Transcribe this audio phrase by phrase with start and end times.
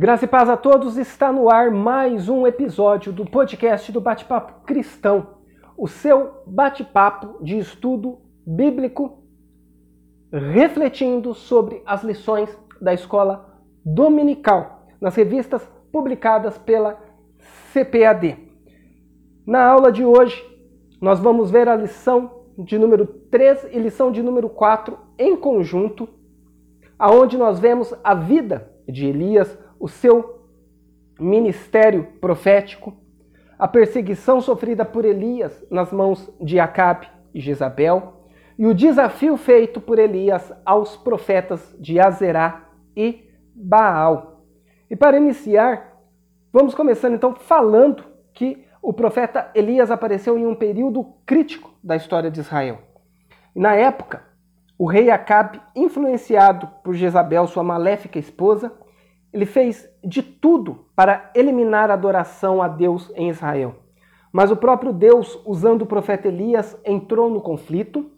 [0.00, 4.64] Graça e paz a todos, está no ar mais um episódio do podcast do Bate-Papo
[4.64, 5.38] Cristão,
[5.76, 9.24] o seu bate-papo de estudo bíblico,
[10.32, 16.96] refletindo sobre as lições da escola dominical, nas revistas publicadas pela
[17.72, 18.36] CPAD.
[19.44, 20.40] Na aula de hoje,
[21.00, 26.08] nós vamos ver a lição de número 3 e lição de número 4 em conjunto,
[26.96, 30.42] aonde nós vemos a vida de Elias o seu
[31.18, 32.96] ministério profético,
[33.58, 38.24] a perseguição sofrida por Elias nas mãos de Acabe e Jezabel,
[38.58, 44.44] e o desafio feito por Elias aos profetas de Azerá e Baal.
[44.90, 45.96] E para iniciar,
[46.52, 52.30] vamos começando então falando que o profeta Elias apareceu em um período crítico da história
[52.30, 52.78] de Israel.
[53.54, 54.22] Na época,
[54.78, 58.72] o rei Acabe, influenciado por Jezabel, sua maléfica esposa,
[59.32, 63.76] ele fez de tudo para eliminar a adoração a Deus em Israel.
[64.32, 68.10] Mas o próprio Deus, usando o profeta Elias, entrou no conflito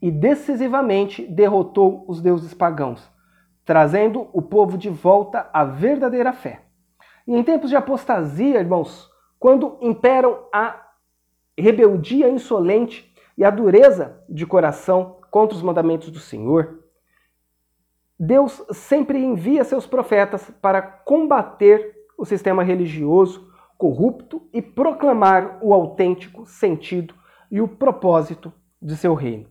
[0.00, 3.10] e decisivamente derrotou os deuses pagãos,
[3.64, 6.62] trazendo o povo de volta à verdadeira fé.
[7.26, 10.82] E em tempos de apostasia, irmãos, quando imperam a
[11.58, 16.85] rebeldia insolente e a dureza de coração contra os mandamentos do Senhor,
[18.18, 26.46] Deus sempre envia seus profetas para combater o sistema religioso corrupto e proclamar o autêntico
[26.46, 27.14] sentido
[27.50, 29.48] e o propósito de seu reino.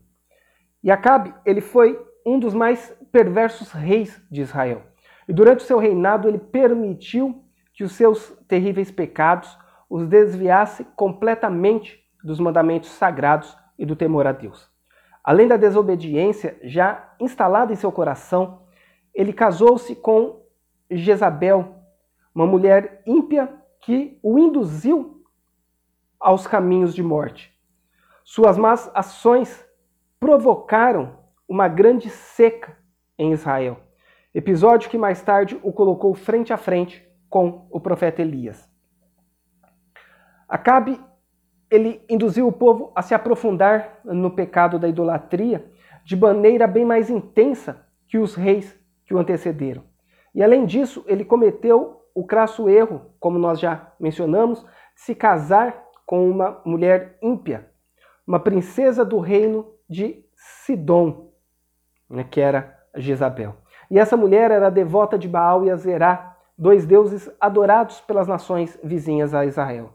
[0.84, 4.82] E Acabe, ele foi um dos mais perversos reis de Israel.
[5.28, 7.44] E durante o seu reinado ele permitiu
[7.74, 9.58] que os seus terríveis pecados
[9.90, 14.75] os desviasse completamente dos mandamentos sagrados e do temor a Deus.
[15.26, 18.62] Além da desobediência já instalada em seu coração,
[19.12, 20.46] ele casou-se com
[20.88, 21.78] Jezabel,
[22.34, 23.52] uma mulher ímpia
[23.82, 25.26] que o induziu
[26.20, 27.52] aos caminhos de morte.
[28.24, 29.66] Suas más ações
[30.20, 31.18] provocaram
[31.50, 32.78] uma grande seca
[33.18, 33.80] em Israel,
[34.32, 38.70] episódio que mais tarde o colocou frente a frente com o profeta Elias.
[40.48, 41.02] Acabe
[41.70, 45.66] ele induziu o povo a se aprofundar no pecado da idolatria
[46.04, 49.84] de maneira bem mais intensa que os reis que o antecederam.
[50.34, 55.84] E além disso, ele cometeu o crasso erro, como nós já mencionamos, de se casar
[56.06, 57.70] com uma mulher ímpia,
[58.26, 61.32] uma princesa do reino de Sidom,
[62.10, 63.56] né, que era Jezabel.
[63.90, 69.34] E essa mulher era devota de Baal e Azerá, dois deuses adorados pelas nações vizinhas
[69.34, 69.95] a Israel.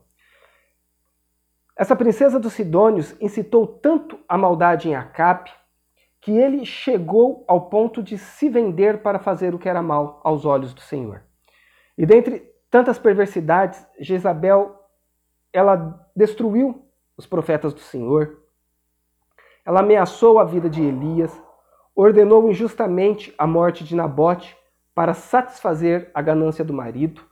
[1.80, 5.50] Essa princesa dos Sidônios incitou tanto a maldade em Acabe
[6.20, 10.44] que ele chegou ao ponto de se vender para fazer o que era mal aos
[10.44, 11.22] olhos do Senhor.
[11.96, 14.78] E dentre tantas perversidades, Jezabel
[15.50, 16.84] ela destruiu
[17.16, 18.42] os profetas do Senhor.
[19.64, 21.32] Ela ameaçou a vida de Elias,
[21.96, 24.54] ordenou injustamente a morte de Nabote
[24.94, 27.22] para satisfazer a ganância do marido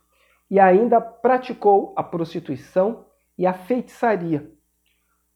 [0.49, 3.05] e ainda praticou a prostituição
[3.39, 4.51] e a feitiçaria.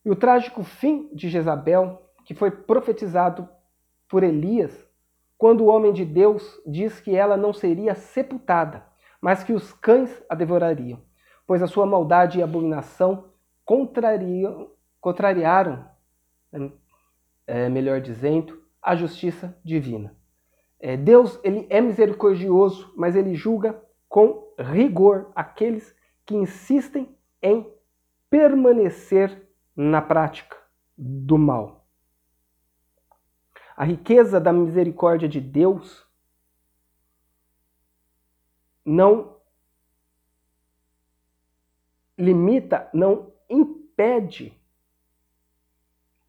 [0.03, 3.47] E o trágico fim de Jezabel, que foi profetizado
[4.09, 4.85] por Elias,
[5.37, 8.85] quando o homem de Deus diz que ela não seria sepultada,
[9.21, 11.01] mas que os cães a devorariam,
[11.47, 13.29] pois a sua maldade e abominação
[13.63, 14.69] contrariam,
[14.99, 15.87] contrariaram,
[17.47, 20.13] é, melhor dizendo, a justiça divina.
[20.77, 27.07] É, Deus ele é misericordioso, mas ele julga com rigor aqueles que insistem
[27.41, 27.72] em
[28.33, 30.57] permanecer na prática
[30.97, 31.87] do mal.
[33.77, 36.03] A riqueza da misericórdia de Deus
[38.83, 39.37] não
[42.17, 44.59] limita, não impede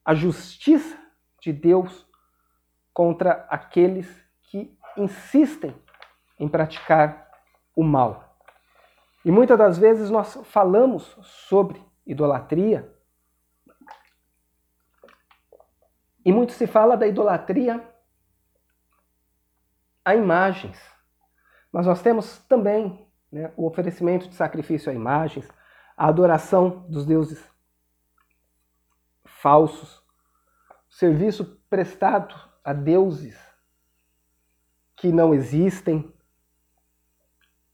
[0.04, 1.03] a justiça
[1.41, 2.06] de Deus
[2.93, 5.75] contra aqueles que insistem
[6.38, 7.31] em praticar
[7.75, 8.37] o mal.
[9.25, 12.92] E muitas das vezes nós falamos sobre idolatria.
[16.24, 17.86] E muito se fala da idolatria
[20.04, 20.78] a imagens.
[21.72, 25.48] Mas nós temos também né, o oferecimento de sacrifício a imagens,
[25.96, 27.42] a adoração dos deuses
[29.24, 30.02] falsos,
[30.88, 33.36] serviço prestado a deuses
[34.96, 36.12] que não existem,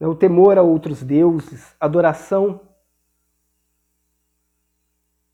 [0.00, 2.69] né, o temor a outros deuses, adoração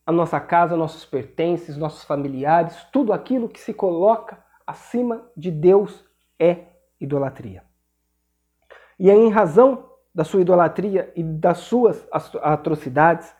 [0.07, 6.03] a nossa casa, nossos pertences, nossos familiares, tudo aquilo que se coloca acima de Deus
[6.39, 6.65] é
[6.99, 7.63] idolatria.
[8.99, 12.07] E em razão da sua idolatria e das suas
[12.41, 13.35] atrocidades,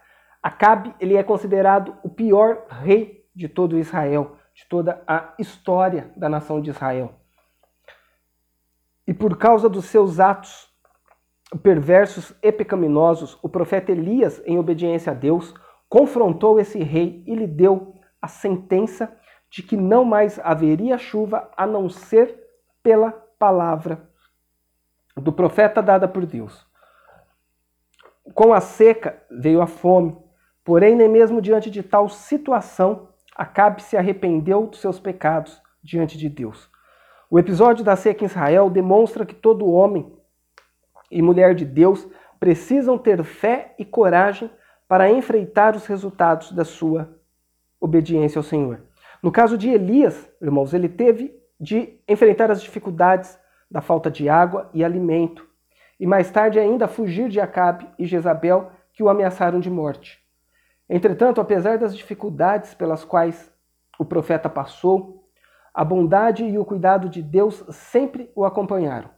[0.48, 6.30] Acabe ele é considerado o pior rei de todo Israel, de toda a história da
[6.30, 7.16] nação de Israel.
[9.06, 10.70] E por causa dos seus atos
[11.62, 15.54] perversos e pecaminosos, o profeta Elias, em obediência a Deus,
[15.90, 19.16] confrontou esse rei e lhe deu a sentença
[19.50, 22.38] de que não mais haveria chuva a não ser
[22.84, 24.10] pela palavra
[25.16, 26.66] do profeta dada por Deus.
[28.34, 30.18] Com a seca veio a fome,
[30.64, 33.08] porém, nem mesmo diante de tal situação,
[33.38, 36.68] Acabe se arrependeu dos seus pecados diante de Deus.
[37.30, 40.12] O episódio da seca em Israel demonstra que todo homem
[41.12, 42.08] e mulher de Deus
[42.40, 44.50] precisam ter fé e coragem
[44.88, 47.18] para enfrentar os resultados da sua
[47.80, 48.82] obediência ao Senhor.
[49.22, 53.38] No caso de Elias, irmãos, ele teve de enfrentar as dificuldades
[53.70, 55.46] da falta de água e alimento,
[56.00, 60.20] e mais tarde ainda fugir de Acabe e Jezabel, que o ameaçaram de morte.
[60.90, 63.52] Entretanto, apesar das dificuldades pelas quais
[64.00, 65.28] o profeta passou,
[65.74, 69.10] a bondade e o cuidado de Deus sempre o acompanharam.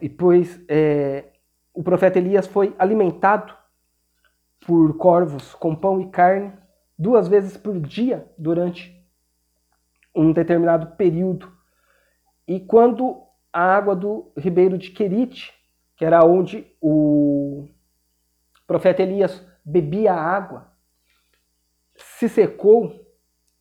[0.00, 1.26] E pois é,
[1.72, 3.54] o profeta Elias foi alimentado
[4.66, 6.52] por corvos com pão e carne
[6.98, 8.92] duas vezes por dia durante
[10.14, 11.52] um determinado período.
[12.48, 13.22] E quando
[13.52, 15.54] a água do ribeiro de Querite,
[15.96, 17.68] que era onde o
[18.66, 20.72] profeta Elias bebia água,
[21.94, 23.06] se secou,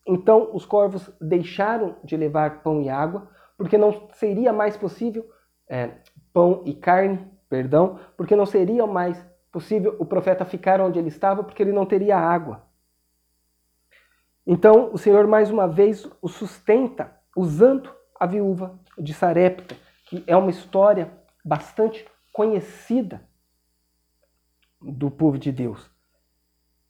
[0.08, 5.30] então os corvos deixaram de levar pão e água, porque não seria mais possível
[5.68, 5.92] é,
[6.34, 9.24] pão e carne, perdão, porque não seria mais
[9.56, 12.68] possível o profeta ficar onde ele estava, porque ele não teria água.
[14.46, 19.78] Então o Senhor mais uma vez o sustenta usando a viúva de Sarepta,
[20.10, 21.10] que é uma história
[21.44, 23.26] bastante conhecida
[24.82, 25.90] do povo de Deus.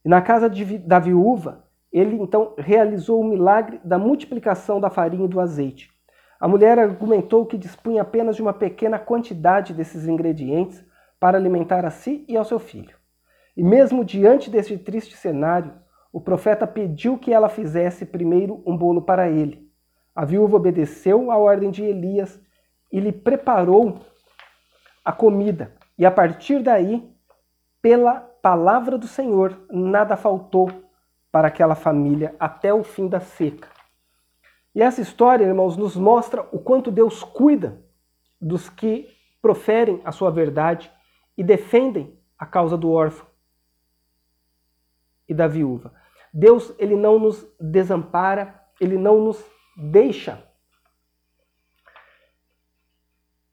[0.04, 5.26] E na casa de, da viúva, ele então realizou o milagre da multiplicação da farinha
[5.26, 5.92] e do azeite.
[6.40, 10.84] A mulher argumentou que dispunha apenas de uma pequena quantidade desses ingredientes
[11.20, 12.96] para alimentar a si e ao seu filho.
[13.56, 15.74] E mesmo diante deste triste cenário,
[16.12, 19.70] o profeta pediu que ela fizesse primeiro um bolo para ele.
[20.16, 22.40] A viúva obedeceu à ordem de Elias
[22.92, 24.00] e lhe preparou
[25.04, 25.74] a comida.
[25.98, 27.10] E a partir daí,
[27.82, 30.70] pela palavra do Senhor, nada faltou
[31.32, 33.68] para aquela família até o fim da seca.
[34.74, 37.82] E essa história, irmãos, nos mostra o quanto Deus cuida
[38.40, 39.10] dos que
[39.42, 40.92] proferem a sua verdade
[41.38, 43.28] e defendem a causa do órfão
[45.28, 45.94] e da viúva.
[46.34, 49.44] Deus, ele não nos desampara, ele não nos
[49.78, 50.44] deixa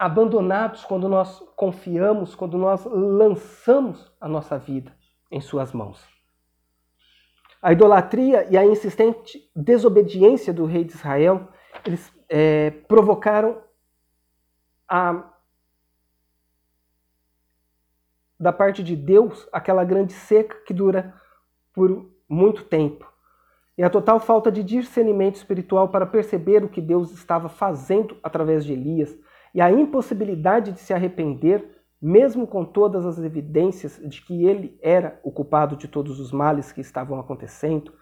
[0.03, 4.93] abandonados quando nós confiamos, quando nós lançamos a nossa vida
[5.31, 6.05] em suas mãos.
[7.63, 11.49] A idolatria e a insistente desobediência do rei de Israel,
[11.87, 13.63] eles é, provocaram
[14.89, 15.32] a,
[18.43, 21.15] da parte de Deus aquela grande seca que dura
[21.73, 23.07] por muito tempo.
[23.79, 28.65] E a total falta de discernimento espiritual para perceber o que Deus estava fazendo através
[28.65, 29.17] de Elias,
[29.55, 35.21] e a impossibilidade de se arrepender, mesmo com todas as evidências de que ele era
[35.23, 37.93] o culpado de todos os males que estavam acontecendo,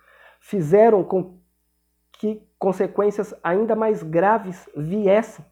[0.41, 1.39] fizeram com
[2.13, 5.45] que consequências ainda mais graves viessem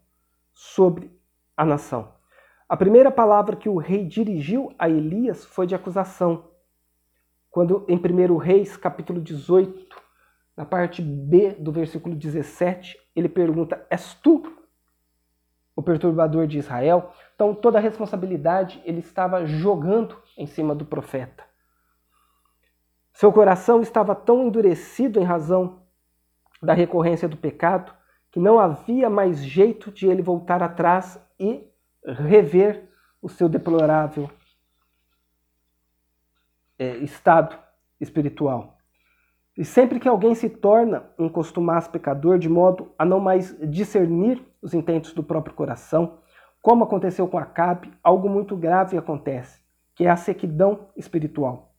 [0.54, 1.10] sobre
[1.54, 2.17] a nação.
[2.68, 6.50] A primeira palavra que o rei dirigiu a Elias foi de acusação.
[7.50, 9.96] Quando em 1 Reis, capítulo 18,
[10.54, 14.42] na parte B do versículo 17, ele pergunta: És tu
[15.74, 17.10] o perturbador de Israel?
[17.34, 21.44] Então toda a responsabilidade ele estava jogando em cima do profeta.
[23.14, 25.84] Seu coração estava tão endurecido em razão
[26.62, 27.94] da recorrência do pecado
[28.30, 31.67] que não havia mais jeito de ele voltar atrás e
[32.04, 32.88] rever
[33.20, 34.30] o seu deplorável
[36.78, 37.58] é, estado
[38.00, 38.78] espiritual.
[39.56, 44.40] E sempre que alguém se torna um costumaz pecador de modo a não mais discernir
[44.62, 46.18] os intentos do próprio coração,
[46.62, 49.60] como aconteceu com Acabe, algo muito grave acontece,
[49.94, 51.74] que é a sequidão espiritual.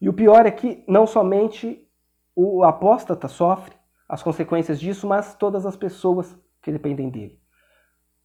[0.00, 1.88] E o pior é que não somente
[2.34, 3.74] o apóstata sofre
[4.06, 7.40] as consequências disso, mas todas as pessoas que dependem dele.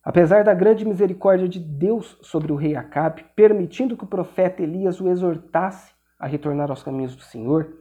[0.04, 5.00] Apesar da grande misericórdia de Deus sobre o rei Acabe, permitindo que o profeta Elias
[5.00, 7.78] o exortasse a retornar aos caminhos do Senhor,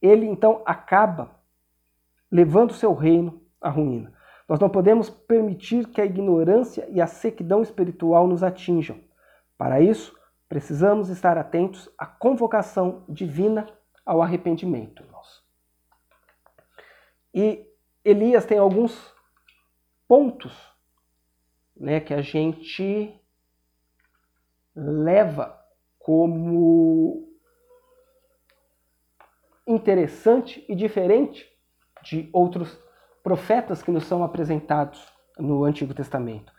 [0.00, 1.30] ele então acaba
[2.30, 4.12] levando seu reino à ruína.
[4.48, 9.00] Nós não podemos permitir que a ignorância e a sequidão espiritual nos atinjam.
[9.56, 10.14] Para isso,
[10.48, 13.66] precisamos estar atentos à convocação divina
[14.04, 15.06] ao arrependimento.
[17.36, 17.66] E
[18.02, 19.14] Elias tem alguns
[20.08, 20.75] pontos
[21.76, 23.14] né, que a gente
[24.74, 25.58] leva
[25.98, 27.28] como
[29.66, 31.46] interessante e diferente
[32.02, 32.78] de outros
[33.22, 36.52] profetas que nos são apresentados no Antigo Testamento.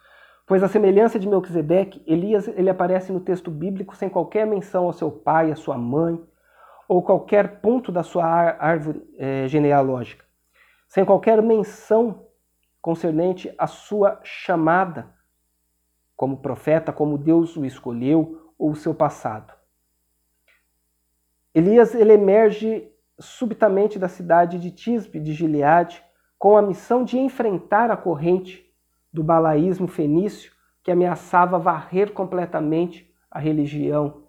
[0.45, 4.93] Pois a semelhança de Melquisedeque, Elias ele aparece no texto bíblico sem qualquer menção ao
[4.93, 6.21] seu pai, à sua mãe,
[6.87, 10.23] ou qualquer ponto da sua árvore é, genealógica,
[10.87, 12.26] sem qualquer menção
[12.87, 15.13] concernente à sua chamada
[16.15, 19.53] como profeta, como Deus o escolheu, ou o seu passado.
[21.53, 22.89] Elias ele emerge
[23.19, 26.01] subitamente da cidade de Tisbe de Gileade
[26.39, 28.73] com a missão de enfrentar a corrente
[29.11, 34.23] do balaísmo fenício que ameaçava varrer completamente a religião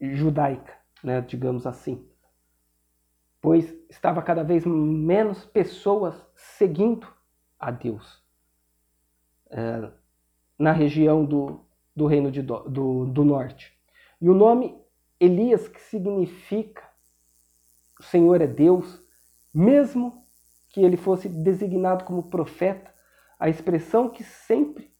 [0.00, 0.72] judaica,
[1.04, 2.09] né, digamos assim.
[3.40, 7.06] Pois estava cada vez menos pessoas seguindo
[7.58, 8.22] a Deus
[9.50, 9.90] é,
[10.58, 13.72] na região do, do Reino de, do, do Norte.
[14.20, 14.78] E o nome
[15.18, 16.82] Elias, que significa
[17.98, 19.02] o Senhor é Deus,
[19.52, 20.24] mesmo
[20.70, 22.94] que ele fosse designado como profeta,
[23.38, 24.90] a expressão que sempre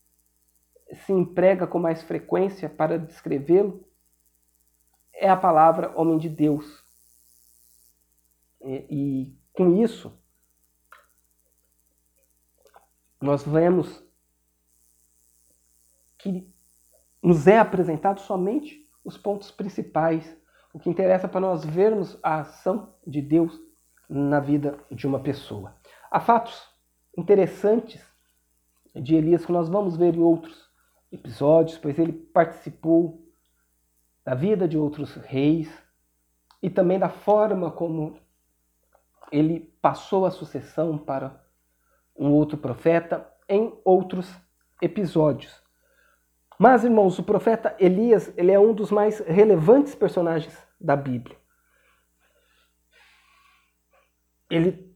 [0.92, 3.87] se emprega com mais frequência para descrevê-lo
[5.14, 6.85] é a palavra homem de Deus.
[8.62, 10.12] E, e com isso,
[13.21, 14.02] nós vemos
[16.19, 16.52] que
[17.23, 20.37] nos é apresentado somente os pontos principais,
[20.73, 23.59] o que interessa para nós vermos a ação de Deus
[24.09, 25.76] na vida de uma pessoa.
[26.11, 26.69] Há fatos
[27.17, 28.05] interessantes
[28.95, 30.69] de Elias que nós vamos ver em outros
[31.12, 33.25] episódios, pois ele participou
[34.25, 35.71] da vida de outros reis
[36.62, 38.19] e também da forma como
[39.30, 41.42] ele passou a sucessão para
[42.16, 44.32] um outro profeta em outros
[44.80, 45.62] episódios.
[46.58, 51.37] Mas, irmãos, o profeta Elias ele é um dos mais relevantes personagens da Bíblia.
[54.50, 54.90] Ele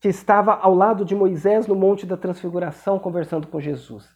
[0.00, 4.06] que estava ao lado de Moisés no Monte da Transfiguração conversando com Jesus.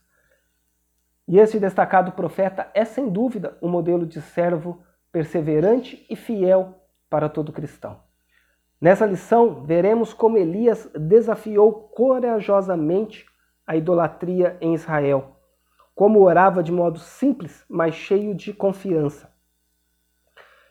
[1.26, 7.28] E esse destacado profeta é, sem dúvida, um modelo de servo perseverante e fiel para
[7.28, 8.07] todo cristão.
[8.80, 13.26] Nessa lição, veremos como Elias desafiou corajosamente
[13.66, 15.36] a idolatria em Israel,
[15.94, 19.28] como orava de modo simples, mas cheio de confiança,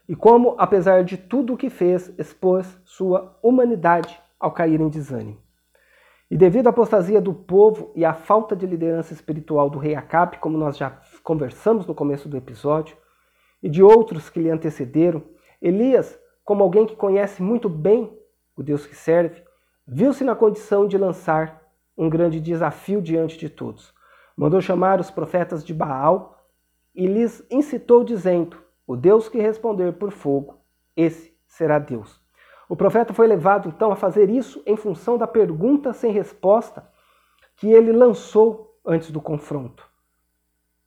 [0.08, 5.42] e como, apesar de tudo o que fez, expôs sua humanidade ao cair em desânimo.
[6.32, 10.38] E devido à apostasia do povo e à falta de liderança espiritual do rei Acabe,
[10.38, 12.96] como nós já conversamos no começo do episódio,
[13.62, 15.24] e de outros que lhe antecederam,
[15.62, 18.18] Elias, como alguém que conhece muito bem
[18.56, 19.44] o Deus que serve,
[19.86, 21.62] viu-se na condição de lançar
[21.98, 23.94] um grande desafio diante de todos.
[24.34, 26.48] Mandou chamar os profetas de Baal
[26.96, 30.62] e lhes incitou, dizendo: O Deus que responder por fogo,
[30.96, 32.24] esse será Deus.
[32.70, 36.89] O profeta foi levado então a fazer isso em função da pergunta sem resposta
[37.58, 39.86] que ele lançou antes do confronto.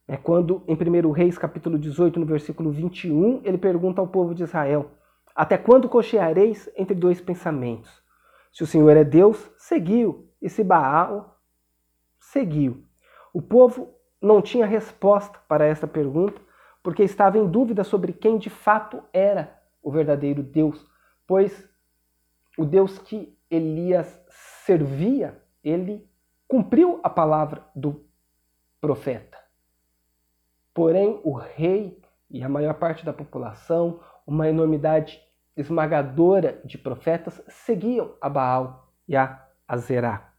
[0.09, 4.45] É quando, em 1 Reis, capítulo 18, no versículo 21, ele pergunta ao povo de
[4.45, 4.93] Israel:
[5.41, 7.91] Até quando cocheareis entre dois pensamentos?
[8.53, 11.41] Se o Senhor é Deus, seguiu, e se Baal,
[12.19, 12.85] seguiu.
[13.33, 16.39] O povo não tinha resposta para essa pergunta,
[16.83, 20.87] porque estava em dúvida sobre quem de fato era o verdadeiro Deus,
[21.27, 21.67] pois
[22.59, 26.07] o Deus que Elias servia, ele
[26.47, 28.05] cumpriu a palavra do
[28.79, 29.39] profeta.
[30.75, 35.30] Porém, o rei e a maior parte da população, uma enormidade
[35.61, 40.33] esmagadora de profetas, seguiam a Baal e a Azerá.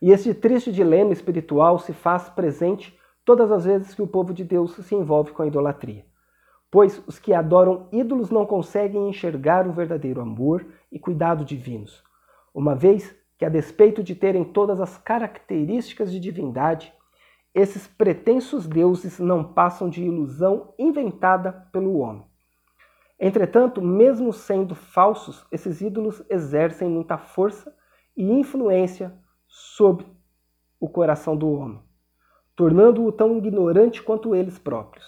[0.00, 4.44] E esse triste dilema espiritual se faz presente todas as vezes que o povo de
[4.44, 6.04] Deus se envolve com a idolatria
[6.72, 12.02] pois os que adoram ídolos não conseguem enxergar o verdadeiro amor e cuidado divinos,
[12.54, 16.90] uma vez que, a despeito de terem todas as características de divindade,
[17.54, 22.24] esses pretensos deuses não passam de ilusão inventada pelo homem.
[23.18, 27.74] Entretanto, mesmo sendo falsos, esses ídolos exercem muita força
[28.16, 29.16] e influência
[29.46, 30.06] sobre
[30.80, 31.80] o coração do homem,
[32.56, 35.06] tornando-o tão ignorante quanto eles próprios.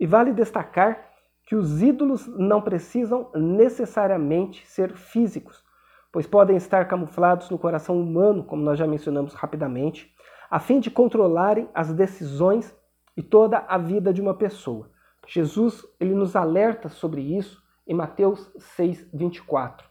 [0.00, 1.08] E vale destacar
[1.46, 5.64] que os ídolos não precisam necessariamente ser físicos,
[6.12, 10.12] pois podem estar camuflados no coração humano, como nós já mencionamos rapidamente,
[10.50, 12.76] a fim de controlarem as decisões
[13.16, 14.90] e toda a vida de uma pessoa.
[15.28, 19.86] Jesus ele nos alerta sobre isso em Mateus 6, 24.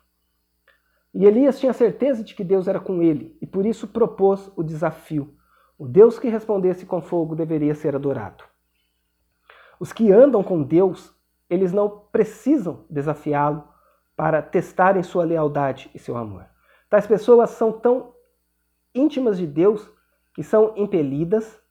[1.14, 4.64] E Elias tinha certeza de que Deus era com ele e por isso propôs o
[4.64, 5.36] desafio.
[5.78, 8.44] O Deus que respondesse com fogo deveria ser adorado.
[9.80, 11.16] Os que andam com Deus,
[11.48, 13.64] eles não precisam desafiá-lo
[14.16, 16.48] para testarem sua lealdade e seu amor.
[16.90, 18.16] Tais pessoas são tão
[18.94, 19.88] íntimas de Deus
[20.34, 21.62] que são impelidas,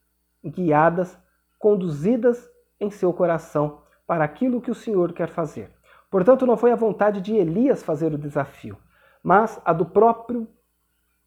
[0.44, 1.18] guiadas,
[1.58, 2.48] conduzidas
[2.80, 5.70] em seu coração para aquilo que o Senhor quer fazer.
[6.10, 8.76] Portanto, não foi a vontade de Elias fazer o desafio,
[9.22, 10.48] mas a do próprio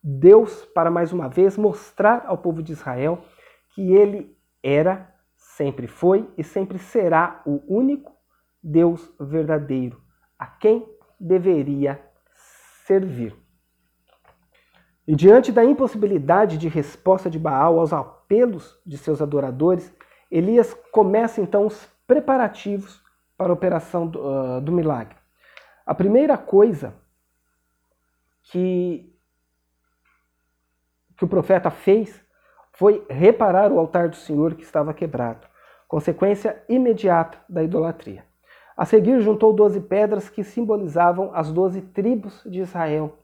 [0.02, 3.22] Deus para mais uma vez mostrar ao povo de Israel
[3.76, 8.14] que ele era, sempre foi e sempre será o único
[8.64, 10.02] Deus verdadeiro,
[10.38, 10.88] a quem
[11.20, 12.02] deveria
[12.86, 13.36] servir.
[15.08, 19.94] E diante da impossibilidade de resposta de Baal aos apelos de seus adoradores,
[20.30, 23.02] Elias começa então os preparativos
[23.38, 25.16] para a operação do, uh, do milagre.
[25.86, 26.94] A primeira coisa
[28.44, 29.16] que,
[31.18, 32.24] que o profeta fez
[32.74, 35.48] foi reparar o altar do Senhor que estava quebrado,
[35.88, 38.24] consequência imediata da idolatria.
[38.78, 43.18] A seguir, juntou doze pedras que simbolizavam as doze tribos de Israel.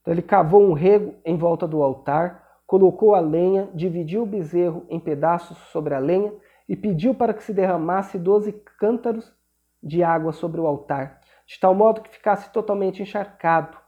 [0.00, 4.84] Então, ele cavou um rego em volta do altar, colocou a lenha, dividiu o bezerro
[4.88, 6.34] em pedaços sobre a lenha
[6.68, 9.32] e pediu para que se derramasse doze cântaros
[9.82, 13.78] de água sobre o altar, de tal modo que ficasse totalmente encharcado.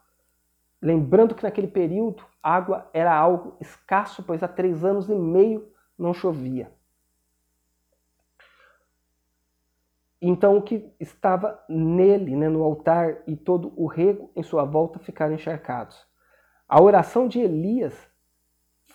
[0.81, 6.15] Lembrando que naquele período água era algo escasso, pois há três anos e meio não
[6.15, 6.71] chovia.
[10.23, 14.99] Então o que estava nele, né, no altar, e todo o rego em sua volta
[15.01, 16.07] ficaram encharcados.
[16.69, 17.95] A oração de Elias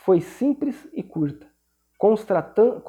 [0.06, 1.48] foi simples e curta,
[1.98, 2.82] contrastando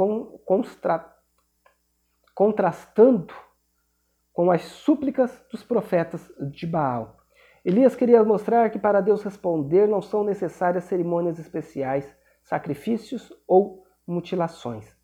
[4.33, 7.17] com as súplicas dos profetas de Baal.
[7.65, 12.13] Elias queria mostrar que para Deus responder não são necessárias cerimônias especiais,
[12.43, 14.95] sacrifícios ou mutilações.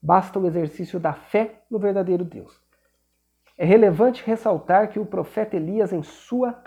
[0.00, 2.62] Basta o exercício da fé no verdadeiro Deus.
[3.58, 6.62] É relevante ressaltar que o profeta Elias, em sua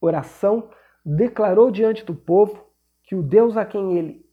[0.00, 0.68] oração,
[1.06, 2.69] declarou diante do povo
[3.10, 4.24] que o Deus a quem ele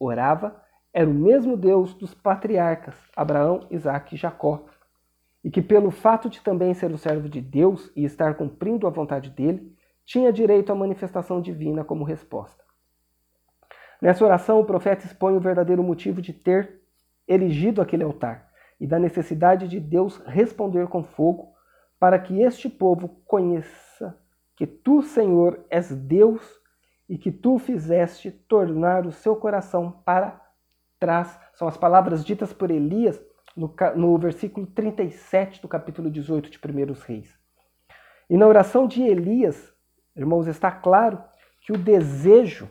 [0.00, 0.58] orava
[0.90, 4.64] era o mesmo Deus dos patriarcas Abraão, Isaque e Jacó,
[5.44, 8.90] e que, pelo fato de também ser o servo de Deus e estar cumprindo a
[8.90, 12.64] vontade dele, tinha direito à manifestação divina como resposta.
[14.00, 16.80] Nessa oração, o profeta expõe o verdadeiro motivo de ter
[17.28, 18.48] erigido aquele altar
[18.80, 21.52] e da necessidade de Deus responder com fogo,
[22.00, 24.18] para que este povo conheça
[24.56, 26.61] que tu, Senhor, és Deus
[27.08, 30.40] e que tu fizeste tornar o seu coração para
[30.98, 31.38] trás.
[31.54, 33.20] São as palavras ditas por Elias
[33.56, 37.38] no, no versículo 37 do capítulo 18 de 1 Reis.
[38.30, 39.72] E na oração de Elias,
[40.16, 41.22] irmãos, está claro
[41.60, 42.68] que o desejo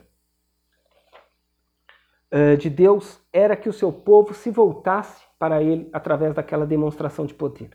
[2.34, 7.26] uh, de Deus era que o seu povo se voltasse para ele através daquela demonstração
[7.26, 7.70] de poder.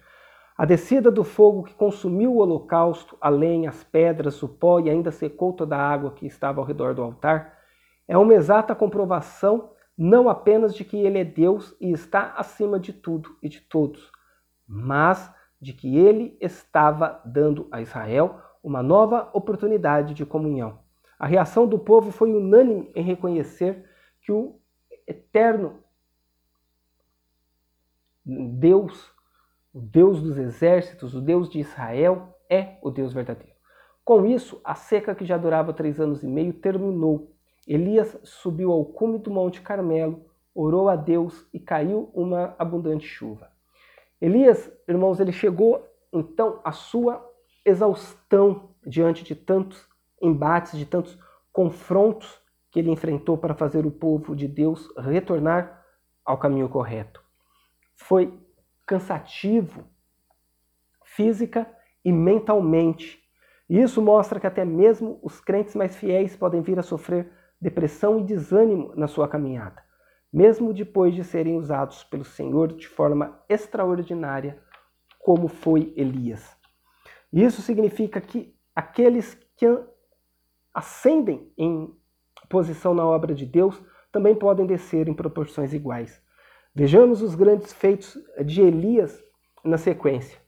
[0.57, 4.88] A descida do fogo que consumiu o holocausto, a lenha, as pedras, o pó e
[4.88, 7.59] ainda secou toda a água que estava ao redor do altar,
[8.09, 12.92] é uma exata comprovação não apenas de que ele é Deus e está acima de
[12.92, 14.11] tudo e de todos,
[14.66, 20.79] mas de que ele estava dando a Israel uma nova oportunidade de comunhão.
[21.19, 23.88] A reação do povo foi unânime em reconhecer
[24.21, 24.59] que o
[25.07, 25.83] eterno
[28.25, 29.14] Deus,
[29.77, 33.53] o Deus dos exércitos, o Deus de Israel, é o Deus verdadeiro.
[34.03, 37.31] Com isso, a seca que já durava três anos e meio terminou.
[37.69, 43.51] Elias subiu ao cume do Monte Carmelo, orou a Deus e caiu uma abundante chuva.
[44.19, 47.23] Elias, irmãos, ele chegou então à sua
[47.62, 49.87] exaustão diante de tantos
[50.23, 51.19] embates, de tantos
[51.53, 55.85] confrontos que ele enfrentou para fazer o povo de Deus retornar
[56.25, 57.27] ao caminho correto
[57.97, 58.39] foi
[58.87, 59.85] cansativo
[61.05, 61.66] física
[62.05, 63.18] e mentalmente.
[63.68, 68.20] E isso mostra que até mesmo os crentes mais fiéis podem vir a sofrer depressão
[68.20, 69.83] e desânimo na sua caminhada,
[70.33, 74.62] mesmo depois de serem usados pelo Senhor de forma extraordinária,
[75.18, 76.57] como foi Elias.
[77.33, 79.66] Isso significa que aqueles que
[80.72, 81.92] ascendem em
[82.49, 86.22] posição na obra de Deus também podem descer em proporções iguais.
[86.79, 89.25] Vejamos os grandes feitos de Elias
[89.65, 90.39] na sequência.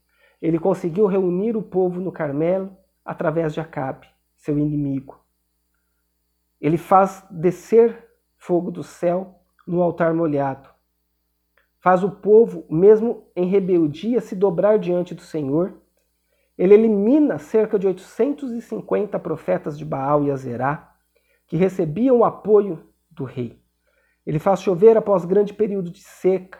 [0.42, 5.18] Ele conseguiu reunir o povo no Carmelo, através de Acabe, seu inimigo.
[6.60, 10.68] Ele faz descer fogo do céu no altar molhado.
[11.80, 15.80] Faz o povo, mesmo em rebeldia, se dobrar diante do Senhor.
[16.58, 20.94] Ele elimina cerca de 850 profetas de Baal e Azerá,
[21.46, 23.57] que recebiam o apoio do rei.
[24.28, 26.58] Ele faz chover após grande período de seca.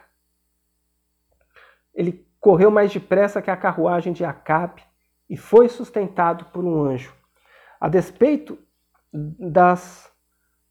[1.94, 4.82] Ele correu mais depressa que a carruagem de Acabe
[5.28, 7.14] e foi sustentado por um anjo.
[7.78, 8.58] A despeito
[9.12, 10.10] das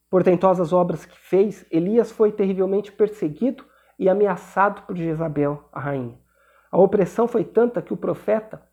[0.09, 3.63] portentosas obras que fez, Elias foi terrivelmente perseguido
[3.99, 6.17] e ameaçado por Jezabel, a rainha.
[6.71, 8.67] A opressão foi tanta que o profeta,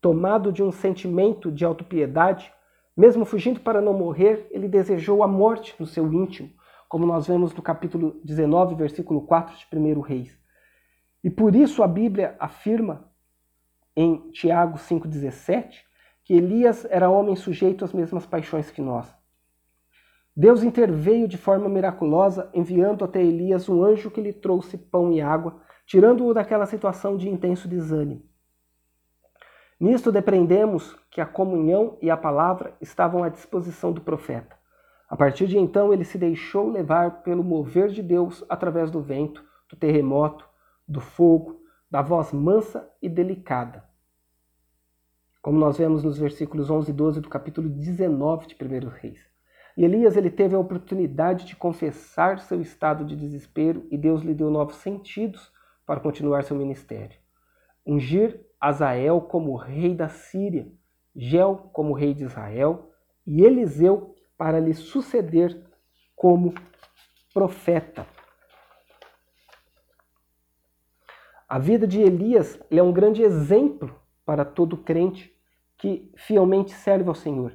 [0.00, 2.52] tomado de um sentimento de autopiedade,
[2.96, 6.50] mesmo fugindo para não morrer, ele desejou a morte no seu íntimo,
[6.90, 10.36] como nós vemos no capítulo 19, versículo 4 de 1 Reis.
[11.22, 13.08] E por isso a Bíblia afirma
[13.94, 15.84] em Tiago 5,17
[16.24, 19.06] que Elias era homem sujeito às mesmas paixões que nós.
[20.36, 25.20] Deus interveio de forma miraculosa, enviando até Elias um anjo que lhe trouxe pão e
[25.20, 28.24] água, tirando-o daquela situação de intenso desânimo.
[29.78, 34.59] Nisto depreendemos que a comunhão e a palavra estavam à disposição do profeta.
[35.10, 39.44] A partir de então, ele se deixou levar pelo mover de Deus através do vento,
[39.68, 40.48] do terremoto,
[40.86, 43.84] do fogo, da voz mansa e delicada.
[45.42, 49.18] Como nós vemos nos versículos 11 e 12 do capítulo 19 de 1 Reis.
[49.76, 54.34] E Elias ele teve a oportunidade de confessar seu estado de desespero e Deus lhe
[54.34, 55.50] deu novos sentidos
[55.84, 57.18] para continuar seu ministério.
[57.84, 60.70] Ungir Azael como rei da Síria,
[61.16, 62.92] Gel como rei de Israel
[63.26, 65.62] e Eliseu para lhe suceder
[66.16, 66.54] como
[67.34, 68.06] profeta.
[71.46, 75.30] A vida de Elias é um grande exemplo para todo crente
[75.76, 77.52] que fielmente serve ao Senhor.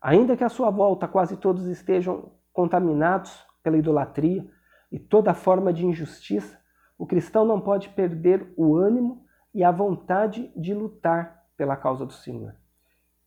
[0.00, 4.44] Ainda que à sua volta quase todos estejam contaminados pela idolatria
[4.90, 6.60] e toda forma de injustiça,
[6.98, 12.12] o cristão não pode perder o ânimo e a vontade de lutar pela causa do
[12.12, 12.56] Senhor.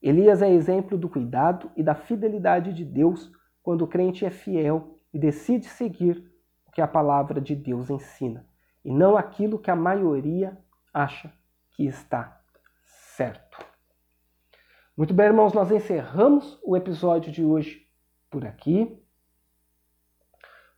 [0.08, 5.02] Elias é exemplo do cuidado e da fidelidade de Deus quando o crente é fiel
[5.14, 6.32] e decide seguir
[6.66, 8.48] o que a palavra de Deus ensina,
[8.86, 10.58] e não aquilo que a maioria
[10.94, 11.34] acha
[11.72, 12.42] que está
[12.86, 13.58] certo.
[14.96, 17.86] Muito bem, irmãos, nós encerramos o episódio de hoje
[18.30, 19.04] por aqui.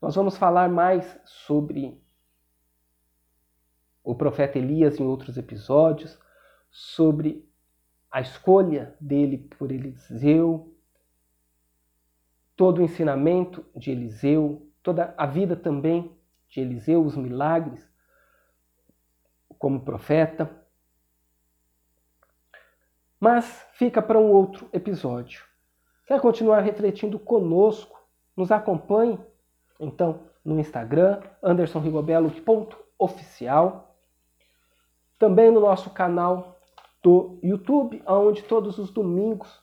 [0.02, 2.02] Nós vamos falar mais sobre
[4.04, 6.20] o profeta Elias em outros episódios,
[6.72, 7.49] sobre
[8.12, 10.76] a escolha dele por Eliseu,
[12.56, 16.16] todo o ensinamento de Eliseu, toda a vida também
[16.50, 17.90] de Eliseu, os milagres
[19.58, 20.50] como profeta.
[23.20, 25.44] Mas fica para um outro episódio.
[26.08, 28.00] Quer continuar refletindo conosco?
[28.36, 29.20] Nos acompanhe,
[29.80, 33.96] então, no Instagram, andersonrigobelo.oficial.
[35.18, 36.59] Também no nosso canal
[37.02, 39.62] do YouTube, onde todos os domingos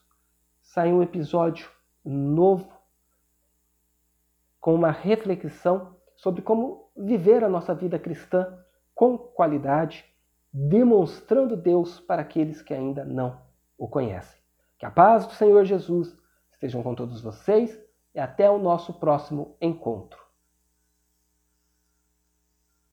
[0.63, 1.71] sai um episódio
[2.05, 2.71] novo
[4.61, 8.59] com uma reflexão sobre como viver a nossa vida cristã
[8.95, 10.05] com qualidade,
[10.53, 13.41] demonstrando Deus para aqueles que ainda não
[13.77, 14.41] o conhecem.
[14.79, 16.17] Que a paz do Senhor Jesus
[16.53, 17.79] estejam com todos vocês
[18.15, 20.26] e até o nosso próximo encontro.